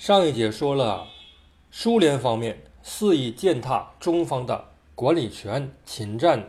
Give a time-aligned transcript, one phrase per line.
[0.00, 1.08] 上一节说了，
[1.70, 6.48] 苏联方面肆意践踏中方的管理权，侵占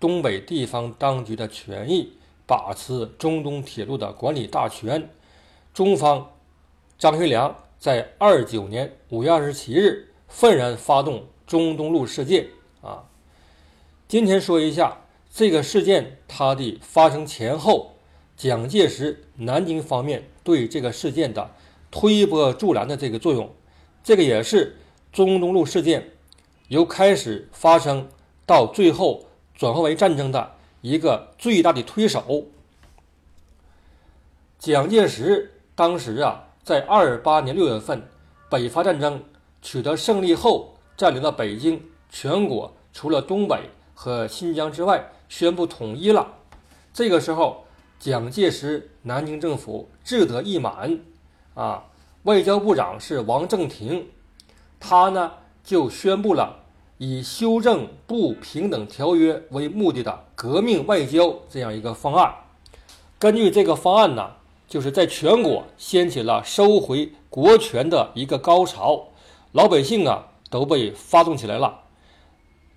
[0.00, 2.14] 东北地方当局的权益，
[2.44, 5.08] 把持中东铁路的管理大权。
[5.72, 6.32] 中方
[6.98, 12.48] 张学良在二九年五月二十七日愤然发动中东路事件。
[12.82, 13.04] 啊，
[14.08, 15.02] 今天说一下
[15.32, 17.92] 这个事件它的发生前后，
[18.36, 21.52] 蒋介石南京方面对这个事件的。
[21.90, 23.54] 推波助澜的这个作用，
[24.04, 24.76] 这个也是
[25.12, 26.10] 中东路事件
[26.68, 28.08] 由开始发生
[28.44, 32.46] 到最后转化为战争的一个最大的推手。
[34.58, 38.02] 蒋介石当时啊，在二八年六月份
[38.50, 39.22] 北伐战争
[39.62, 46.34] 取得胜利后，占领了北京，全国除了东北和新疆之外，宣布统一了。
[46.92, 47.64] 这个时候，
[48.00, 50.98] 蒋介石南京政府志得意满。
[51.58, 51.82] 啊，
[52.22, 54.06] 外交部长是王正廷，
[54.78, 55.32] 他呢
[55.64, 56.60] 就宣布了
[56.98, 62.32] 以修正不平等条约为目的的革命外交这样一个方案。
[63.18, 64.30] 根据这个方案呢，
[64.68, 69.08] 就是在全国掀起了收回国权的一个高潮，
[69.50, 71.80] 老百姓啊都被发动起来了。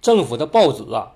[0.01, 1.11] 政府的报纸啊，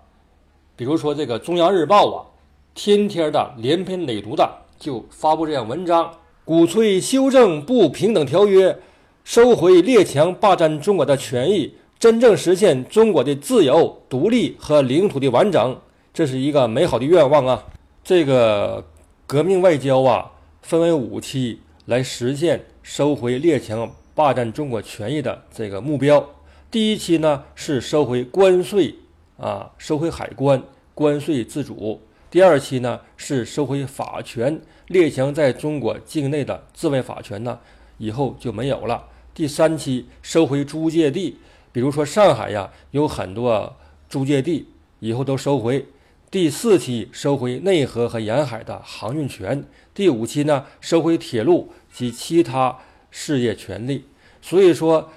[0.75, 2.30] 比如说这个中央日报啊，
[2.75, 4.47] 天天的连篇累牍的
[4.78, 6.14] 就发布这样文章。
[6.46, 8.78] 鼓吹修正不平等条约，
[9.24, 15.76] 收回列强霸占中国的权益，真正实现中国的自由、独立和领土的完整，
[16.14, 17.66] 这是一个美好的愿望啊！
[18.04, 18.86] 这个
[19.26, 26.24] 革命外交啊，分为五期来实现收回列强霸占中国权益的这个目标。
[26.70, 28.94] 第一期呢是收回关税
[29.38, 30.62] 啊，收回海关，
[30.94, 32.00] 关税自主。
[32.36, 37.58] 第二期呢是收回法权，列强在中国境内的自卫法权呢，
[37.97, 39.08] 以后就没有了。
[39.33, 41.38] 第三期收回租界地，
[41.72, 43.73] 比如说上海呀，有很多
[44.09, 44.67] 租界地，
[45.00, 45.85] 以后都收回。
[46.29, 49.63] 第四期收回内河和沿海的航运权。
[49.94, 52.79] 第五期呢，收回铁路及其他
[53.09, 54.03] 事业权利。
[54.41, 55.09] 所以说，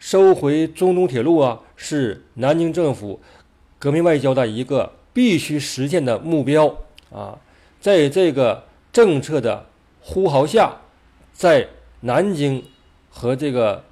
[0.00, 3.20] 收回中东铁路啊，是南京政府
[3.78, 4.95] 革命外交的一个。
[5.16, 6.76] 必须实现的目标
[7.10, 7.38] 啊，
[7.80, 9.64] 在这个政策的
[10.02, 10.76] 呼号下，
[11.32, 11.66] 在
[12.00, 12.62] 南京
[13.08, 13.82] 和这个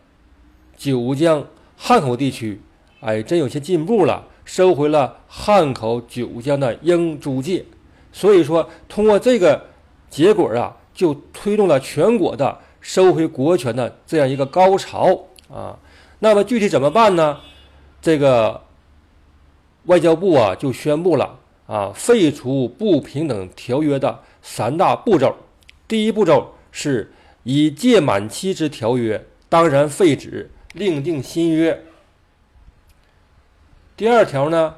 [0.77, 1.43] 九江
[1.79, 2.61] 汉口地区，
[3.01, 7.65] 哎，真有些进步了，收回了汉口、九江的英租界。
[8.13, 9.65] 所以说，通过这个
[10.11, 15.79] 结果啊，就推动了全国的收回国权的这样一个高潮啊。
[16.19, 17.41] 那么具体怎么办呢？
[18.03, 18.61] 这个。
[19.87, 25.37] 外交部啊就宣布了啊废除不平等条约的三大步骤。
[25.87, 27.13] 第一步骤是
[27.43, 31.85] 以届满期之条约当然废止，另订新约。
[33.97, 34.77] 第二条呢，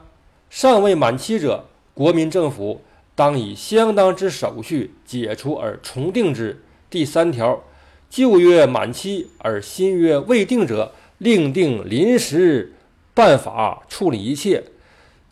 [0.51, 2.83] 尚未满期者，国民政府
[3.15, 6.63] 当以相当之手续解除而重订之。
[6.91, 7.63] 第三条，
[8.11, 12.75] 旧约满期而新约未定者，另定临时
[13.15, 14.63] 办法处理一切。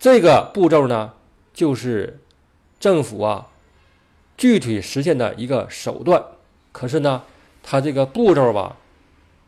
[0.04, 1.14] 这个步骤呢，
[1.54, 2.20] 就是
[2.78, 3.46] 政府啊
[4.36, 6.22] 具体实现的一个手段。
[6.72, 7.22] 可是呢，
[7.62, 8.76] 它这个步骤吧，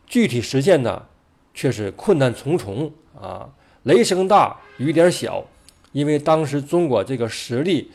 [0.06, 1.05] 具体实现呢
[1.53, 2.91] 却是困难重重
[3.21, 3.50] 啊，
[3.83, 5.44] 雷声大雨点小。
[5.93, 7.91] 因为当时中国这个实力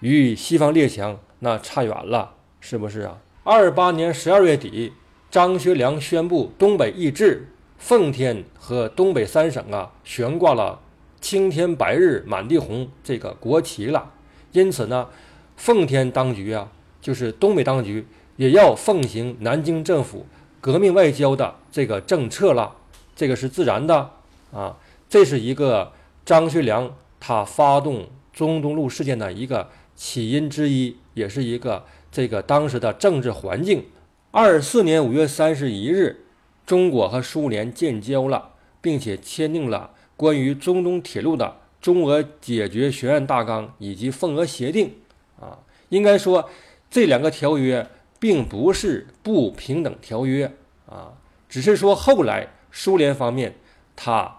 [0.00, 3.18] 与西方列强那差远了，是不是啊？
[3.44, 4.92] 二八年十二月底，
[5.30, 10.80] 张学良宣布东北易帜，奉天和东北三省啊悬挂了。
[11.24, 14.12] 青天白日满地红，这个国旗了。
[14.52, 15.08] 因此呢，
[15.56, 16.70] 奉天当局啊，
[17.00, 20.26] 就是东北当局，也要奉行南京政府
[20.60, 22.76] 革命外交的这个政策了。
[23.16, 24.10] 这个是自然的
[24.52, 24.76] 啊。
[25.08, 25.92] 这是一个
[26.26, 33.86] 张学良他发动中东路事件的一个起因之一，也是一个这个当时的政治环境。
[34.30, 36.26] 二四年五月三十一日，
[36.66, 38.50] 中国和苏联建交了，
[38.82, 39.92] 并且签订了。
[40.16, 44.94] 关于中东铁路的中俄解决学院大纲以及奉俄协定，
[45.38, 45.58] 啊，
[45.88, 46.48] 应该说
[46.88, 47.86] 这两个条约
[48.18, 50.50] 并不是不平等条约
[50.86, 51.12] 啊，
[51.48, 53.56] 只是说后来苏联方面
[53.94, 54.36] 他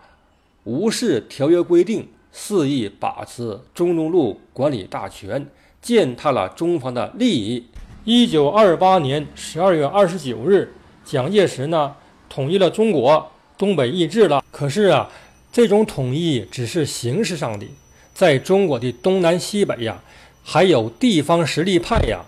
[0.64, 5.46] 无视条约规定，肆意把持中东路管理大权，
[5.82, 7.68] 践踏了中方的利益。
[8.06, 10.74] 一九二八年十二月二十九日，
[11.04, 11.96] 蒋介石呢
[12.28, 14.44] 统一了中国，东北易帜了。
[14.52, 15.12] 可是啊。
[15.56, 17.66] 这种统一只是形式上的，
[18.14, 20.02] 在中国的东南西北呀，
[20.44, 22.26] 还有地方实力派呀。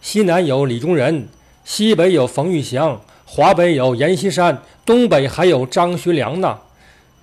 [0.00, 1.28] 西南有李宗仁，
[1.62, 6.58] 西北有冯玉祥，华北有阎锡山，东北还有张学良呢。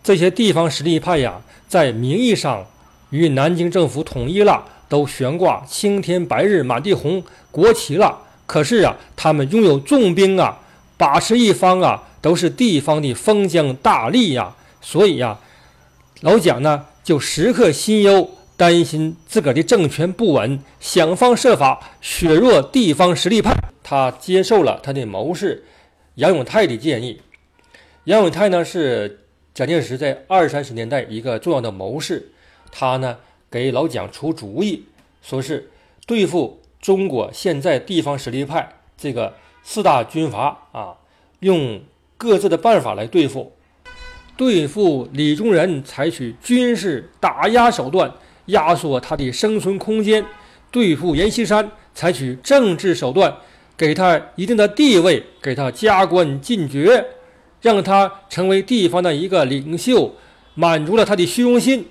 [0.04, 2.68] 这些地方实力派呀，在名义上
[3.10, 8.16] 与南京政府统一了，都悬挂青天白日满地红国旗了。
[8.46, 10.60] 可是啊，他们拥有重兵啊，
[10.98, 14.54] 把持一方啊，都是地方的封疆大吏呀。
[14.82, 15.40] 所以呀，
[16.22, 23.54] 老蒋呢就时刻心忧，担心自个儿的政权不稳，想方设法削弱地方实力派。
[23.84, 25.66] 他接受了他的谋士
[26.16, 27.22] 杨永泰的建议。
[28.06, 32.32] 杨永泰呢是蒋介石在二三十年代一个重要的谋士，
[32.72, 33.18] 他呢
[33.50, 34.86] 给老蒋出主意，
[35.22, 35.72] 说是
[36.06, 36.60] 对付。
[36.82, 40.98] 中国现在地方实力派这个四大军阀啊，
[41.42, 41.80] 用
[42.18, 43.54] 各自的办法来对付。
[44.42, 48.12] 对付李宗仁，采取军事打压手段，
[48.48, 50.24] 压缩他的生存空间；
[50.72, 53.32] 对付阎锡山，采取政治手段，
[53.78, 57.06] 给他一定的地位，给他加官进爵，
[57.62, 60.16] 让他成为地方的一个领袖，
[60.56, 61.86] 满足了他的虚荣心。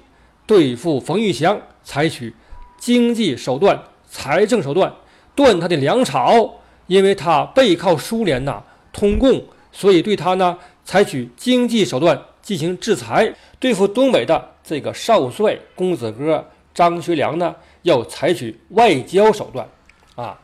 [0.45, 2.35] 对付冯玉祥，采取
[2.81, 3.81] 经济手段。
[4.09, 4.93] 财政手段
[5.37, 6.59] 断他的粮草，
[6.89, 8.61] 因为他背靠苏联呐，
[8.93, 13.33] 通共，所以对他呢采取经济手段进行制裁。
[13.59, 19.69] 对付东北的这个少帅公子哥张学良呢，要采取外交手段
[20.15, 20.39] 啊，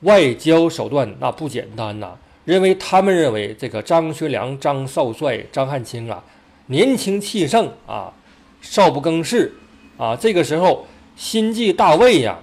[0.00, 2.12] 外交手段那不简单呐，
[2.44, 6.22] 因为他们认为这个张学良张少帅张汉卿啊，
[6.66, 8.12] 年轻气盛啊，
[8.60, 9.52] 少不更事
[9.98, 10.86] 啊，这个时候
[11.16, 12.38] 心计大位呀。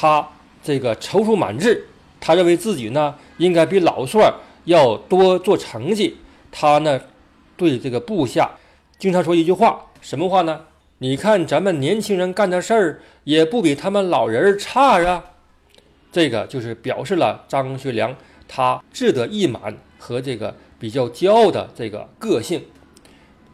[0.00, 0.24] 他
[0.62, 1.84] 这个踌躇满志，
[2.20, 4.32] 他认为自己呢应该比老帅
[4.64, 6.16] 要多做成绩。
[6.52, 7.00] 他呢
[7.58, 8.50] 对这个部下
[8.98, 10.62] 经常说一句话，什么话呢？
[10.98, 15.22] 你看咱们年轻人干的事儿也不比他们老人差啊。
[16.10, 18.16] 这个就是表示了张学良
[18.48, 22.64] 他志得意满和这个比较骄傲的这个个性。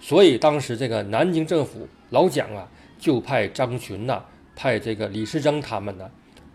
[0.00, 2.68] 所以当时这个南京政府老蒋啊，
[2.98, 4.22] 就派张群呐，
[4.54, 6.04] 派这个李时珍他们呢。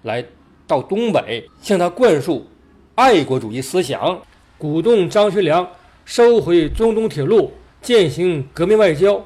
[0.03, 0.23] 来
[0.65, 2.47] 到东北，向他灌输
[2.95, 4.21] 爱国主义思想，
[4.57, 5.67] 鼓动张学良
[6.09, 7.53] 收回中东铁路，
[7.83, 9.23] 践行革命外交。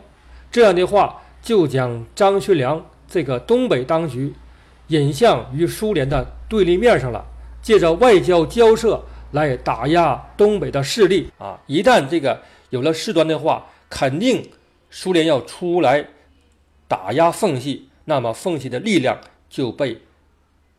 [0.51, 4.33] 这样的话，就将张学良这个东北当局
[4.87, 7.25] 引向与苏联的对立面上了。
[7.61, 9.01] 借着外交交涉
[9.31, 11.57] 来打压东北的势力啊！
[11.67, 12.37] 一旦这个
[12.69, 14.45] 有了事端的话，肯定
[14.89, 16.05] 苏联要出来
[16.89, 19.17] 打压奉系，那么奉系的力量
[19.49, 20.01] 就被。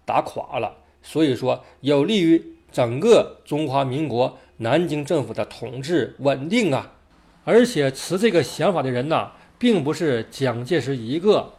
[0.04, 6.92] 打垮了，所以说有利于整个中华民国南京政府的统治稳定啊！
[7.44, 11.54] 而且持这个想法的人呐，并不是蒋介石一个，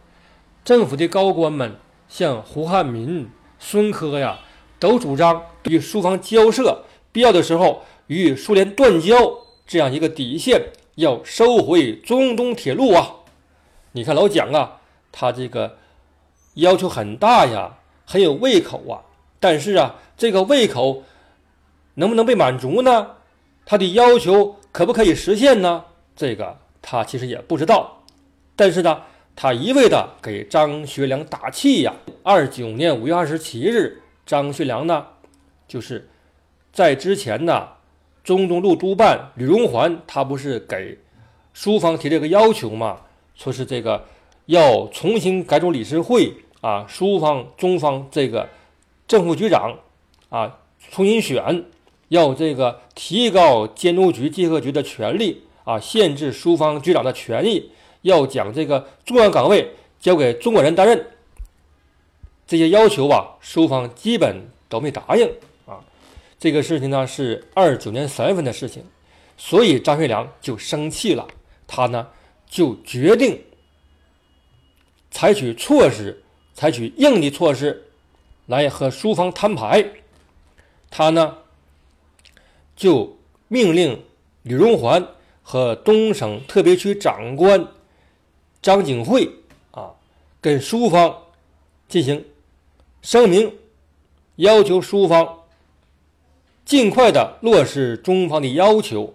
[0.64, 1.76] 政府的高官们
[2.08, 4.40] 像胡汉民、孙科呀，
[4.80, 9.16] 都主张与苏方交涉，必要的时候与苏联断交，
[9.68, 13.16] 这样一个底线，要收回中东铁路啊！
[13.92, 14.82] 你看老蒋啊，
[15.12, 15.78] 他这个
[16.56, 17.78] 要求很大呀。
[18.08, 19.02] 很有胃口啊，
[19.40, 21.02] 但是啊，这个胃口
[21.96, 23.08] 能不能被满足呢？
[23.66, 25.84] 他的要求可不可以实现呢？
[26.16, 28.04] 这个他其实也不知道。
[28.56, 29.02] 但是呢，
[29.36, 31.94] 他一味的给张学良打气呀。
[32.24, 35.06] 二九年五月二十七日，张学良呢，
[35.68, 36.10] 就是
[36.72, 37.68] 在之前呢，
[38.24, 40.98] 中东路督办吕荣桓，他不是给
[41.54, 43.02] 苏方提这个要求吗？
[43.36, 44.06] 说是这个
[44.46, 46.34] 要重新改组理事会。
[46.62, 48.50] 啊，苏方、中方这个
[49.08, 49.78] 正副局长
[50.30, 50.58] 啊，
[50.90, 51.64] 重新选，
[52.10, 57.72] 要这个提高监督局、稽核局的权力啊，限制苏方局长的权益，
[58.02, 61.08] 要将这个重要岗位交给中国人担任。
[62.48, 65.28] 这些要求吧，苏方基本都没答应
[65.66, 65.80] 啊。
[66.40, 68.84] 这个事情呢是二九年三月份的事情，
[69.38, 71.28] 所以张学良就生气了，
[71.66, 72.08] 他呢
[72.48, 73.42] 就决定
[75.12, 76.22] 采取措施。
[76.58, 77.84] 采取硬的措施
[78.46, 79.86] 来和苏方摊牌，
[80.90, 81.36] 他呢
[82.75, 83.17] 就
[83.48, 84.03] 命令
[84.44, 85.08] 李荣桓
[85.41, 87.67] 和东省特别区长官
[88.62, 89.29] 张景惠
[89.72, 89.94] 啊，
[90.41, 91.24] 跟苏方
[91.88, 92.25] 进行
[93.01, 93.53] 声明，
[94.36, 95.44] 要求苏方
[96.63, 99.13] 尽快的落实中方的要求。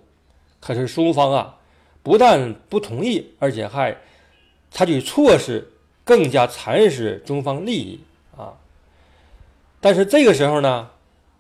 [0.61, 1.59] 可是苏方啊，
[2.03, 3.97] 不但不同意，而且还
[4.71, 5.73] 采取措施。
[6.03, 8.01] 更加蚕食中方利益
[8.37, 8.55] 啊！
[9.81, 10.91] 但是这个时候呢，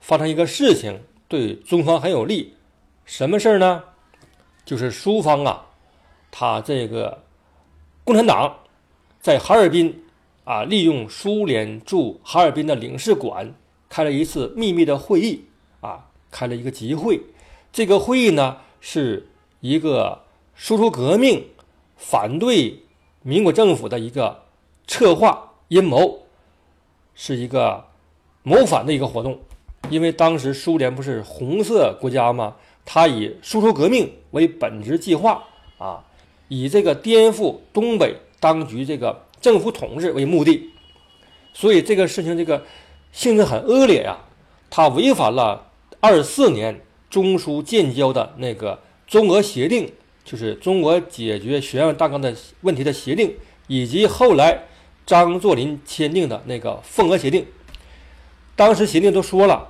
[0.00, 1.00] 发生一个事情
[1.30, 2.56] 对中方很有利，
[3.04, 3.84] 什么事儿呢？
[4.64, 5.64] 就是苏方啊，
[6.28, 7.22] 他这个
[8.02, 8.52] 共产党
[9.20, 10.04] 在哈尔滨
[10.42, 13.54] 啊，利用苏联驻哈尔滨的领事馆
[13.88, 15.44] 开了一次秘密的会议
[15.80, 17.20] 啊，开了一个集会。
[17.70, 19.28] 这个会议呢，是
[19.60, 20.25] 一个
[20.56, 21.46] 输出革命、
[21.96, 22.82] 反对
[23.22, 24.42] 民国政府的一个
[24.88, 26.22] 策划阴谋，
[27.14, 27.87] 是一个
[28.42, 29.38] 谋反的一个活动。
[29.88, 32.56] 因为当时苏联不是红色国家吗？
[32.84, 35.44] 他以输出革命为本质计划
[35.78, 36.04] 啊，
[36.49, 40.70] 以这个颠覆东北当局这个政府统治为目的，
[41.52, 42.64] 所以这个事情这个
[43.12, 44.18] 性质很恶劣呀，
[44.70, 45.70] 他违反了
[46.00, 49.92] 二四年中苏建交的那个中俄协定，
[50.25, 53.37] 就是中国解决悬案大纲的问题的协定，
[53.68, 54.64] 以及后来
[55.06, 57.46] 张作霖签订的那个奉俄协定。
[58.60, 59.66] 当时协定都说了，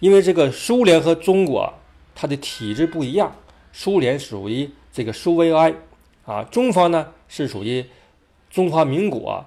[0.00, 1.72] 因为这个苏联和中国。
[2.14, 3.34] 它的体制不一样，
[3.72, 5.74] 苏联属于这个苏维埃，
[6.26, 7.84] 啊，中方呢是属于
[8.50, 9.44] 中华民国，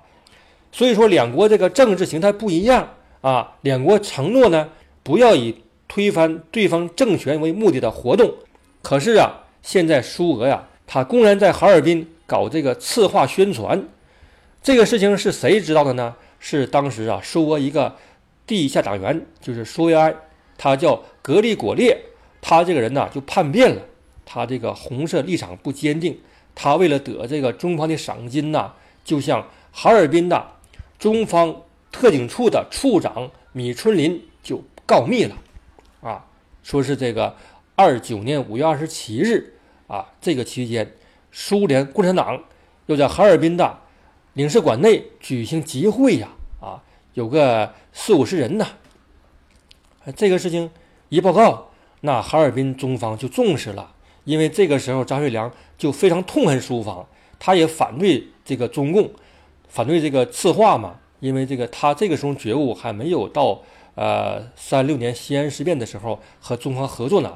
[0.71, 2.89] 所以说两国这个政治形态不一样
[3.21, 4.67] 啊，两国承诺呢
[5.03, 8.33] 不要以推翻对方政权为目的的活动，
[8.81, 13.87] 可是啊，现在苏俄呀，他公然在哈尔滨搞这个策划宣传，
[14.61, 16.15] 这个事情是谁知道的呢？
[16.39, 17.95] 是当时啊，苏俄一个
[18.47, 20.15] 地下党员，就是苏维埃，
[20.57, 22.01] 他叫格里果列。
[22.41, 23.81] 他这个人呢，就叛变了。
[24.25, 26.17] 他这个红色立场不坚定，
[26.55, 28.73] 他为了得这个中方的赏金呐，
[29.03, 30.47] 就向哈尔滨的
[30.97, 35.35] 中方特警处的处长米春林就告密了，
[36.01, 36.25] 啊，
[36.63, 37.35] 说是这个
[37.75, 39.53] 二九年五月二十七日
[39.87, 40.93] 啊，这个期间，
[41.31, 42.43] 苏联共产党
[42.85, 43.79] 要在哈尔滨的
[44.33, 46.29] 领事馆内举行集会呀，
[47.17, 48.67] 有个四五十人呢。
[50.15, 50.69] 这个事情
[51.09, 51.71] 一报告。
[52.01, 53.91] 那哈尔滨中方就重视了，
[54.23, 57.03] 因为这个时候张学良就非常痛恨苏方，
[57.39, 59.09] 他也反对这个中共，
[59.67, 60.99] 反对这个赤化嘛。
[61.19, 63.59] 因为这个他这个时候觉悟还没有到，
[63.95, 67.35] 呃，三六年西安事变的时候和中方合作呢。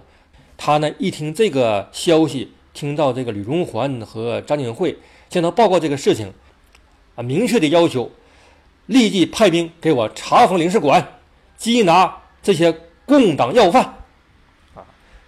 [0.57, 4.95] 他呢一听这个消息，听到这个李荣环和张景惠
[5.31, 6.31] 向他报告这个事情，
[7.15, 8.11] 啊，明确的要求
[8.91, 11.19] 立即派兵给我查封领事馆，
[11.57, 13.83] 缉拿这些共党要犯。
[14.75, 14.83] 啊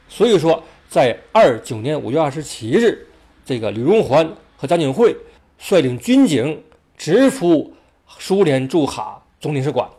[0.09, 3.07] 所以说，在二九年五月二十七日，
[3.45, 5.15] 这个李荣环和张景惠
[5.57, 6.61] 率领军警
[6.97, 7.73] 直扑
[8.19, 9.89] 苏联驻哈总领事馆。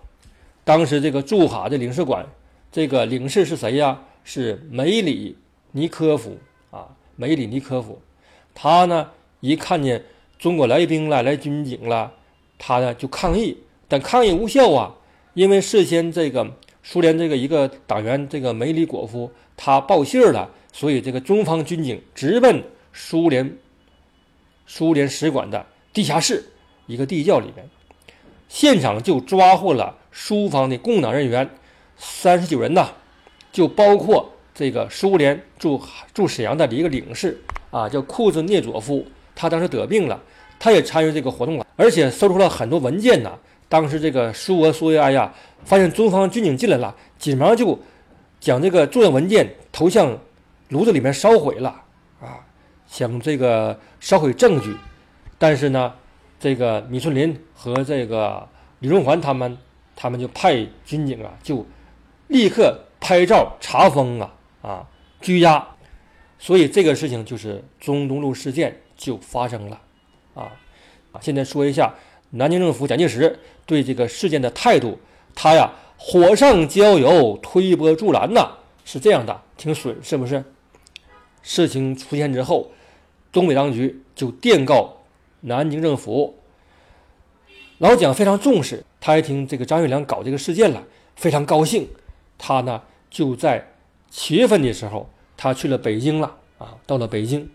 [0.63, 2.25] 当时这个驻哈的领事馆，
[2.71, 3.99] 这个领事是谁呀？
[4.23, 5.37] 是梅里
[5.73, 6.39] 尼科夫
[6.71, 8.01] 啊，梅里尼科夫。
[8.55, 10.05] 他呢一看见
[10.39, 12.13] 中国来兵了，来军警了，
[12.59, 13.57] 他呢就抗议，
[13.89, 14.95] 但抗议无效啊，
[15.35, 16.51] 因为事先这个
[16.83, 19.31] 苏联这个一个党员这个梅里果夫。
[19.57, 22.61] 他报信了，所以这个中方军警直奔
[22.93, 23.57] 苏联
[24.67, 26.45] 苏联使馆的地下室
[26.87, 27.65] 一个地窖里面，
[28.49, 31.49] 现场就抓获了苏方的共党人员
[31.97, 32.89] 三十九人呐，
[33.53, 35.81] 就包括这个苏联驻
[36.13, 39.07] 驻沈阳的一个领事啊，叫库兹涅佐夫，
[39.37, 40.21] 他当时得病了，
[40.59, 43.39] 他也参与这个活动了，而且搜出了很多文件呐。
[43.69, 45.33] 当时这个苏俄苏维埃呀，
[45.65, 47.79] 发现中方军警进来了，紧忙就。
[48.41, 50.19] 将这个重要文件投向
[50.69, 51.83] 炉子里面烧毁了
[52.21, 52.45] 啊！
[52.87, 54.77] 想这个烧毁证据，
[55.39, 55.95] 但是呢，
[56.39, 58.47] 这个米春林和这个
[58.81, 59.57] 李荣环他们，
[59.97, 61.65] 他们就派军警啊，就
[62.29, 64.87] 立刻拍照查封啊啊
[65.23, 65.67] 拘押，
[66.39, 69.81] 所以这个事情就是中东路事件就发生了
[70.35, 70.53] 啊
[71.15, 71.21] 啊！
[71.23, 71.95] 现在说一下
[72.33, 74.99] 南京政府蒋介石对这个事件的态度，
[75.35, 75.73] 他呀。
[75.97, 80.45] 火上浇油，推波助澜呐，是这样的，挺损，是不是？
[81.41, 82.73] 事情出现之后，
[83.33, 84.97] 东北当局就电告
[85.43, 86.37] 南京政府。
[87.79, 90.83] 老蒋非常重视，他一听这个张学良搞这个事件了，
[91.15, 91.89] 非常高兴。
[92.37, 93.73] 他呢就在
[94.11, 97.49] 七月份的时候，他去了北京了啊，到了北京，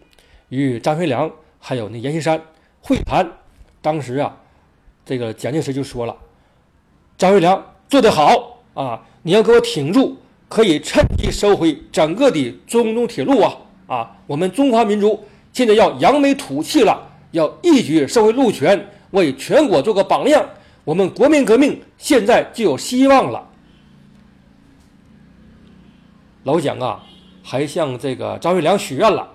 [0.48, 2.42] 与张学良还有那阎锡山
[2.82, 3.30] 会谈。
[3.82, 4.38] 当时啊，
[5.06, 6.16] 这个蒋介石就说了，
[7.18, 7.64] 张学良。
[7.90, 9.02] 做得好啊！
[9.24, 10.16] 你要给我挺住，
[10.48, 13.58] 可以趁机收回整个的中东铁路啊！
[13.88, 20.48] 啊，我们中华民族现在要扬眉吐气了，要一举收回路权，为全国做个榜样。
[20.84, 23.50] 我们国民革命现在就有希望了。
[26.44, 27.04] 老蒋啊，
[27.42, 29.28] 还向这个张学良许愿了，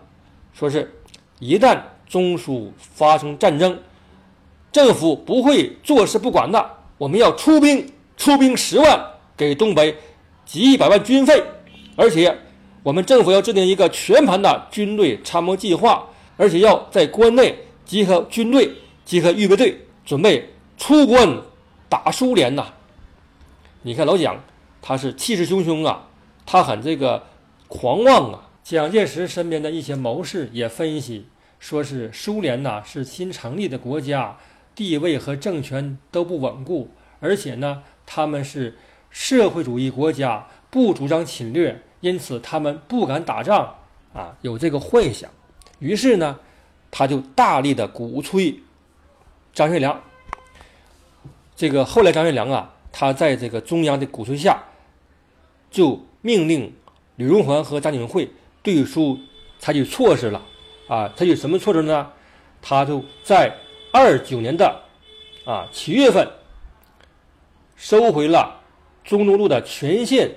[0.52, 0.94] 说是
[1.40, 3.76] 一旦中苏发生战争，
[4.74, 7.88] 政府不会坐视不管的，我们要出兵。
[8.16, 9.04] 出兵十万，
[9.36, 9.96] 给东北
[10.44, 11.42] 几百万军费，
[11.96, 12.36] 而且
[12.82, 16.04] 我们政府要制定一个全盘的军队参谋计划，
[16.36, 18.70] 而且要在关内集合军队、
[19.04, 21.28] 集合预备队，准备出关
[21.88, 22.66] 打苏联呐！
[23.82, 24.36] 你看老蒋，
[24.80, 26.08] 他是气势汹汹啊，
[26.46, 27.22] 他很这个
[27.68, 28.48] 狂妄啊。
[28.62, 31.26] 蒋介石身边的一些谋士也分析，
[31.58, 34.36] 说是苏联呐是新成立的国家，
[34.74, 36.90] 地位和政权都不稳固，
[37.20, 38.76] 而且呢他们是
[39.10, 43.76] 社会主义国家，不主张侵略，因此他们不敢打仗
[44.12, 45.30] 啊，有这个幻想。
[45.78, 46.38] 于是呢，
[46.90, 48.60] 他就大力的鼓吹
[49.52, 50.00] 张学良。
[51.56, 54.62] 这个后来张学良啊，他在这个中央的鼓吹下，
[55.70, 56.74] 就命令
[57.16, 58.30] 李荣桓和张景惠。
[58.62, 59.18] 对苏
[59.58, 60.42] 采取措施了
[60.88, 62.10] 啊，采取什么措施呢？
[62.62, 63.54] 他就在
[63.96, 64.80] 二九年的
[65.44, 66.28] 啊七月份
[67.76, 68.60] 收回了
[69.04, 70.28] 中东路的全线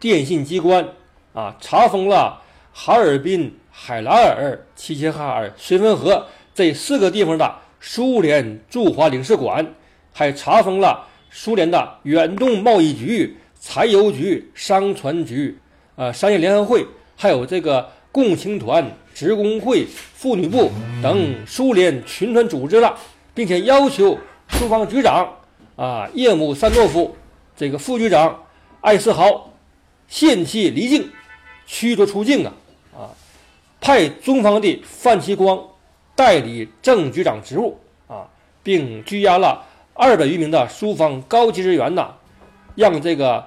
[0.00, 0.88] 电信机关
[1.34, 2.40] 啊，查封了
[2.72, 9.74] 哈尔滨、海拉尔、齐齐哈尔、绥芬河这四个地方的苏联驻华领事馆，
[10.14, 15.58] 还查封了苏联的远东贸易局、柴油局、商船局、
[15.96, 16.86] 呃商业联合会。
[17.14, 20.70] 还有这个共青团、职工会、妇女部
[21.02, 22.94] 等苏联群团组织了，
[23.32, 24.18] 并且要求
[24.50, 25.26] 苏方局长
[25.74, 27.16] 啊叶姆三诺夫、
[27.56, 28.44] 这个副局长
[28.82, 29.50] 艾斯豪
[30.06, 31.10] 限期离境，
[31.66, 32.52] 驱逐出境啊
[32.94, 33.08] 啊！
[33.80, 35.66] 派中方的范其光
[36.14, 38.28] 代理正局长职务啊，
[38.62, 42.10] 并拘押了二百余名的苏方高级人员呐，
[42.74, 43.42] 让这个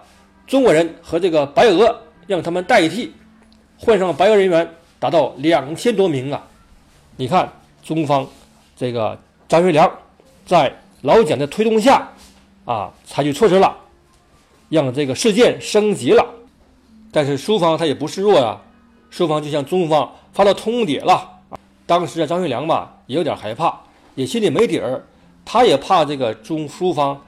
[0.47, 3.13] 中国人和这个白俄让他们代替。
[3.77, 4.67] 换上白俄人员
[4.99, 6.45] 达到两千多名啊！
[7.15, 7.49] 你看，
[7.81, 8.27] 中方
[8.75, 9.89] 这个张学良
[10.45, 12.07] 在老蒋的推动下
[12.65, 13.75] 啊，采取措施了，
[14.67, 16.25] 让这个事件升级了。
[17.11, 18.61] 但是苏方他也不示弱啊，
[19.09, 21.39] 苏方就向中方发了通牒了。
[21.85, 23.79] 当时啊，张学良吧也有点害怕，
[24.15, 25.01] 也心里没底儿，
[25.45, 27.19] 他也怕这个中苏方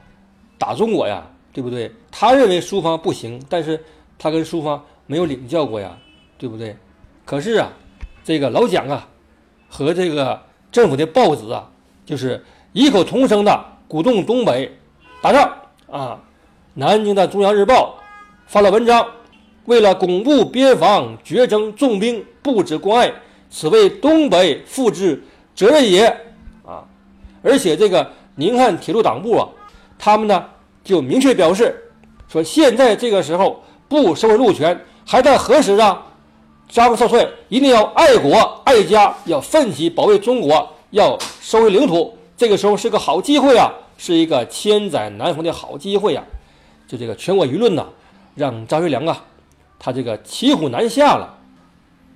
[0.58, 1.90] 打中国呀，对不对？
[2.10, 3.82] 他认为苏方不行，但是
[4.18, 5.96] 他跟苏方没有领教过呀。
[6.38, 6.76] 对不对？
[7.24, 7.72] 可是啊，
[8.24, 9.08] 这个老蒋啊，
[9.68, 11.70] 和这个政府的报纸啊，
[12.04, 14.78] 就是异口同声的鼓动东北
[15.22, 15.56] 打仗
[15.90, 16.20] 啊。
[16.74, 17.98] 南京的《中央日报》
[18.46, 19.06] 发了文章，
[19.66, 23.12] 为了巩固边防，决征重兵，布置关隘，
[23.50, 25.22] 此为东北负之
[25.54, 26.06] 责任也
[26.64, 26.82] 啊。
[27.42, 29.48] 而且这个宁汉铁路党部啊，
[29.98, 30.46] 他们呢
[30.82, 31.92] 就明确表示
[32.26, 36.06] 说，现在这个时候不收回路权，还待何时啊？
[36.72, 42.16] 张少帅一定要爱国爱家，要奋起保卫中国，要收回领土。
[42.34, 46.24] 这个时候是个好机会啊，是一个千载难逢的好机会呀！
[46.88, 47.84] 就这个全国舆论呐，
[48.34, 49.22] 让张学良啊，
[49.78, 51.38] 他这个骑虎难下了。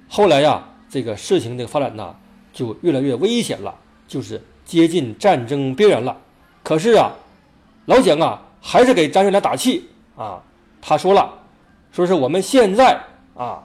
[0.08, 2.14] 后来呀，这个事情的发展呐，
[2.54, 3.74] 就越来越危险了，
[4.08, 6.16] 就是接近战争边缘了。
[6.62, 7.12] 可是啊，
[7.84, 10.42] 老蒋啊，还是给张学良打气啊。
[10.80, 11.30] 他说了，
[11.92, 12.98] 说是我们现在
[13.36, 13.62] 啊。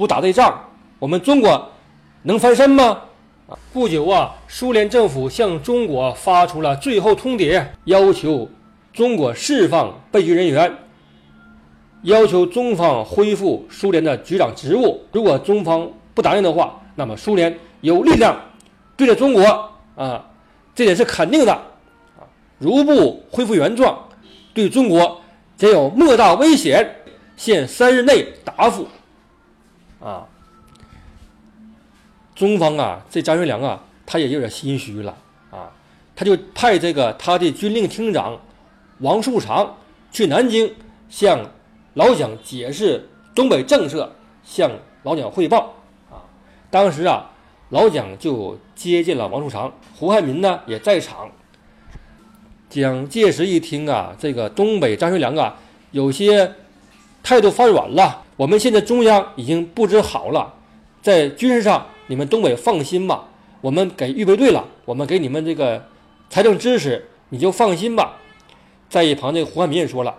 [0.00, 0.58] 不打这仗，
[0.98, 1.68] 我们中国
[2.22, 3.02] 能翻身吗？
[3.70, 8.48] 不久啊，苏联政府向中国发出了最后通牒，要求
[8.94, 10.74] 中国释放被拘人员，
[12.04, 15.02] 要求中方恢复苏联的局长职务。
[15.12, 18.34] 如果中方不答应的话，那么苏联有力量
[18.96, 20.24] 对着中国啊，
[20.74, 22.24] 这点是肯定的啊。
[22.56, 23.98] 如不恢复原状，
[24.54, 25.20] 对中国
[25.58, 26.90] 将有莫大危险，
[27.36, 28.88] 限三日内答复。
[30.00, 30.26] 啊，
[32.34, 35.14] 中方啊，这张学良啊，他也有点心虚了
[35.50, 35.70] 啊，
[36.16, 38.40] 他就派这个他的军令厅长
[39.00, 39.76] 王树常
[40.10, 40.74] 去南京
[41.08, 41.38] 向
[41.94, 44.70] 老蒋解释东北政策，向
[45.02, 45.74] 老蒋汇报
[46.10, 46.24] 啊。
[46.70, 47.30] 当时啊，
[47.68, 51.30] 老蒋就接见了王树常，胡汉民呢也在场。
[52.68, 55.56] 蒋介石一听啊，这个东北张学良啊，
[55.90, 56.54] 有些
[57.22, 58.22] 态度发软了。
[58.36, 60.54] 我们现在中央已经布置好了，
[61.02, 63.28] 在军事上你们东北放心吧，
[63.60, 65.84] 我们给预备队了，我们给你们这个
[66.30, 68.16] 财政支持，你就放心吧。
[68.88, 70.16] 在一旁这个胡汉民也说了：“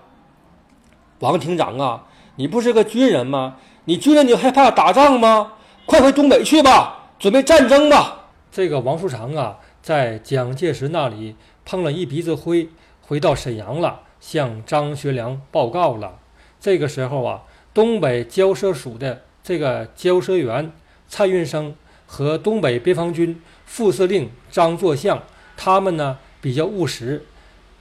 [1.20, 3.58] 王厅长啊，你不是个军人吗？
[3.86, 5.54] 你军人你害怕打仗吗？
[5.86, 11.36] 快回东北去吧，准备战争吧。”这个王树常啊，在蒋介石那里
[11.66, 12.70] 碰了一鼻子灰，
[13.02, 16.20] 回到沈阳了，向张学良报告了。
[16.62, 17.42] 这个时候啊。
[17.74, 20.74] 东北交涉署的这个交涉员
[21.08, 21.74] 蔡运生
[22.06, 25.24] 和东北边防军副司令张作相，
[25.56, 27.26] 他们呢比较务实，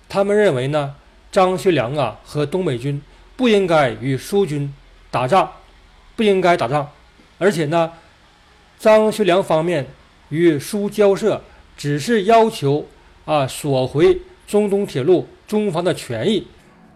[0.08, 0.94] 他们认为呢
[1.32, 3.02] 张学良啊和东北军
[3.36, 4.72] 不应该与苏军
[5.10, 5.50] 打仗，
[6.14, 6.88] 不应该打仗，
[7.38, 7.92] 而且呢
[8.78, 9.88] 张学良方面
[10.28, 11.42] 与苏交涉
[11.76, 12.86] 只是要求
[13.24, 16.46] 啊索回中东铁路中方的权益，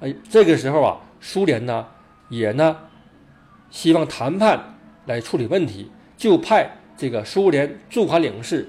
[0.00, 1.86] 哎，这个时候啊苏联呢。
[2.30, 2.76] 也呢，
[3.70, 8.68] 希望谈判来处理问题，就派这个苏联驻华领事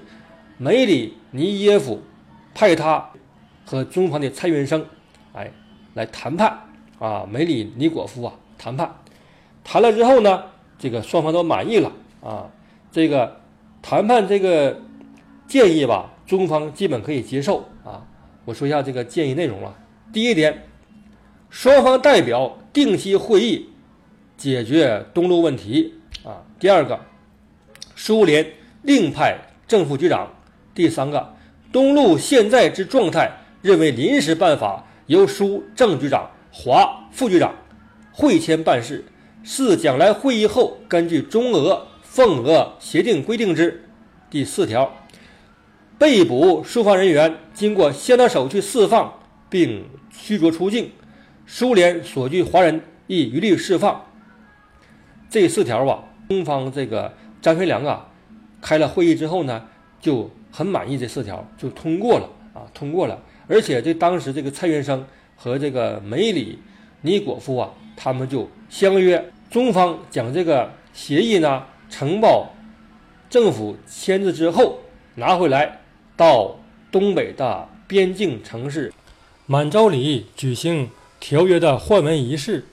[0.58, 2.02] 梅里尼耶夫
[2.54, 3.10] 派他
[3.64, 4.86] 和中方的蔡元生，
[5.32, 5.50] 哎，
[5.94, 6.60] 来谈判
[6.98, 7.26] 啊。
[7.28, 8.94] 梅里尼果夫啊，谈判
[9.64, 10.44] 谈了之后呢，
[10.78, 11.90] 这个双方都满意了
[12.22, 12.50] 啊。
[12.92, 13.40] 这个
[13.80, 14.82] 谈判这个
[15.48, 18.06] 建议吧，中方基本可以接受啊。
[18.44, 19.74] 我说一下这个建议内容啊。
[20.12, 20.68] 第一点，
[21.58, 23.70] 双方代表定期会议。
[24.36, 26.44] 解决东路问题啊。
[26.60, 27.00] 第二个，
[27.94, 28.46] 苏联
[28.82, 30.34] 另派正副局长。
[30.74, 31.34] 第三个，
[31.72, 37.54] 东路现在之状态，认为临时办法由苏正局长、华副局长
[38.12, 39.06] 会签办事。
[39.42, 43.88] 四将来会议后，根据中俄、奉俄协定规定之。
[44.28, 44.94] 第四条，
[45.96, 50.90] 被捕苏方人员经过相当手续释放并驱逐出境，
[51.46, 54.04] 苏联所居华人亦一律释放。
[55.30, 58.08] 这四条啊，中方这个张学良啊，
[58.60, 59.64] 开了会议之后呢，
[60.00, 63.20] 就很满意这四条，就通过了啊，通过了。
[63.48, 65.06] 而且这当时这个蔡元生
[65.36, 66.58] 和这个梅里
[67.02, 72.52] 尼果夫啊，他们就相约，中方将这个协议呢呈报
[73.30, 74.80] 政府签字之后，
[75.14, 75.80] 拿回来
[76.16, 76.56] 到
[76.90, 78.92] 东北的边境城市
[79.46, 82.64] 满洲里举行条约的换文仪式。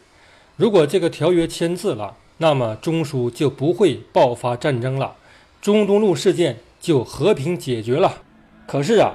[0.56, 5.15] 如果这个条约签字了，那么中苏就不会爆发战争了，
[5.62, 8.21] 中东路事件就和平解决了。
[8.67, 9.13] 可是啊，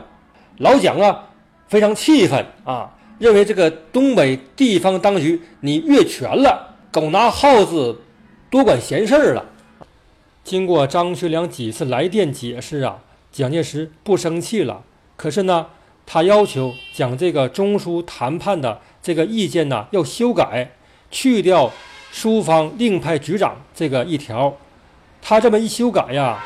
[0.58, 1.28] 老蒋啊
[1.68, 8.00] 非常气愤啊，认为这个东北地方当局你越权了，狗拿耗子
[8.50, 9.44] 多管闲事儿了。
[10.42, 14.82] 经过张学良几次来电解释啊，蒋介石不生气了。
[15.16, 15.66] 可是呢，
[16.10, 20.70] 他要求将这个中苏谈判的这个意见呢要修改，
[21.10, 21.70] 去掉。
[22.10, 24.56] 苏方另派局长这个一条，
[25.20, 26.42] 他这么一修改呀，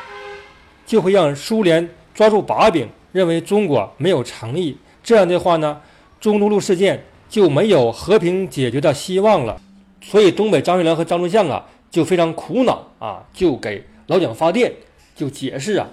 [0.85, 4.77] 就会让苏联抓住把柄，认为中国没有诚意。
[5.01, 5.81] 这样的话呢，
[6.19, 9.59] 中东路事件就没有和平解决的希望了。
[10.01, 14.73] 所以，东北张学良和张作相啊，就非常苦恼啊，就给老蒋发电，
[15.15, 15.87] 就解释啊，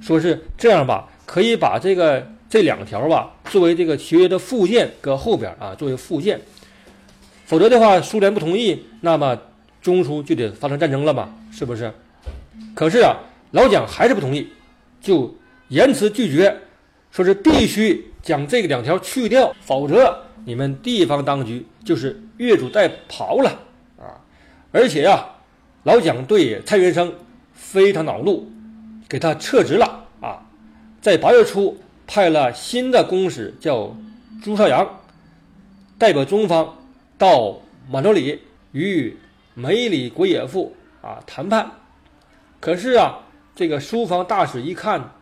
[0.00, 6.40] 说是这样吧，可以把这个这两条吧，作为这个协约的附件搁后边啊，作为附件。
[7.44, 9.38] 否则的话，苏联不同意，那么
[9.80, 11.34] 中苏就得发生战争了嘛？
[11.52, 11.92] 是不是？
[12.74, 13.16] 可是啊，
[13.52, 14.48] 老蒋还是不同意，
[15.00, 15.34] 就
[15.68, 16.56] 严词拒绝，
[17.10, 23.50] 说是必须将这个两条去掉，否则你们地方当局就是越俎代庖了
[23.98, 24.18] 啊！
[24.72, 25.24] 而且呀，
[25.84, 27.12] 老蒋对蔡元生
[27.52, 28.50] 非常恼怒，
[29.08, 30.42] 给他撤职了啊！
[31.00, 33.96] 在八月初派了新的公使叫
[34.42, 35.00] 朱绍阳，
[35.98, 36.76] 代表中方。
[37.18, 38.42] 到满洲里
[38.72, 39.16] 与
[39.54, 41.70] 梅里果野夫啊谈判，
[42.60, 43.20] 可是啊，
[43.54, 45.12] 这个苏方大使一看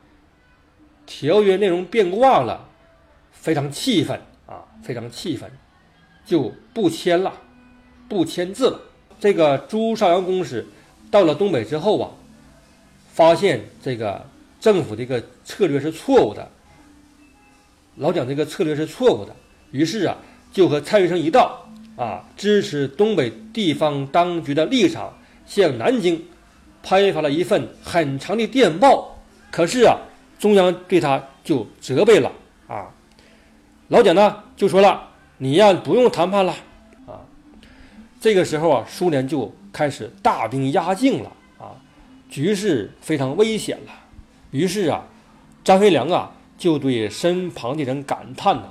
[1.07, 2.69] 条约内容变卦了，
[3.31, 5.49] 非常气愤啊，非常气愤，
[6.27, 7.33] 就不签了，
[8.09, 8.81] 不签字了。
[9.21, 10.67] 这个朱绍阳公使
[11.13, 12.11] 到了东北之后啊，
[13.13, 14.27] 发现这个
[14.59, 16.51] 政府这个策略是错误的，
[17.97, 19.35] 老蒋这个策略是错误的，
[19.71, 20.17] 于是啊，
[20.53, 21.61] 就和蔡元生一道。
[21.97, 26.21] 啊，支持东北地方当局的立场，向南京
[26.83, 29.17] 拍发了一份很长的电报。
[29.53, 29.97] 可是啊，
[30.37, 32.33] 中央对他就责备了
[32.67, 32.91] 啊。
[33.87, 36.53] 老蒋呢就说了：“你呀不用谈判了。”
[37.07, 37.23] 啊，
[38.21, 41.79] 这个时候啊，苏联就开始大兵压境了啊，
[42.29, 43.93] 局势非常危险了。
[44.51, 45.05] 于是啊，
[45.63, 46.33] 张学良啊
[46.65, 48.63] 就对身旁的人感叹呐：“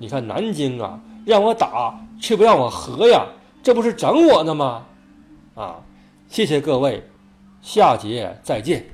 [0.00, 3.26] 你看南京啊，让我打。”却不让我和呀，
[3.62, 4.86] 这不是整我呢吗？
[5.54, 5.76] 啊，
[6.28, 7.06] 谢谢各位，
[7.60, 8.86] 下节再见。